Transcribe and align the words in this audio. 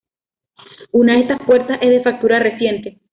Una 0.93 1.13
de 1.13 1.21
estas 1.21 1.43
puertas 1.45 1.77
es 1.79 1.91
de 1.91 2.01
factura 2.01 2.39
reciente. 2.39 2.99